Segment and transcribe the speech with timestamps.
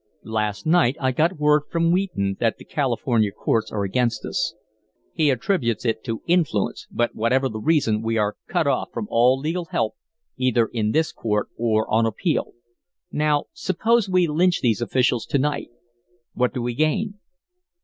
[0.23, 4.55] Last night I got word from Wheaton that the California courts are against us.
[5.13, 9.37] He attributes it to influence, but, whatever the reason, we are cut off from all
[9.37, 9.93] legal help
[10.37, 12.53] either in this court or on appeal.
[13.11, 15.69] Now, suppose we lynch these officials to night
[16.33, 17.19] what do we gain?